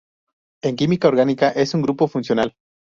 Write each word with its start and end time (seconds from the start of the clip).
En 0.63 0.75
química 0.77 1.07
orgánica 1.07 1.49
es 1.51 1.75
un 1.75 1.83
grupo 1.83 2.07
funcional. 2.07 2.55